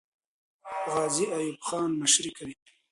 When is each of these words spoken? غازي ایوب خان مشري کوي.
غازي 0.91 1.25
ایوب 1.37 1.57
خان 1.67 1.89
مشري 2.01 2.31
کوي. 2.37 2.55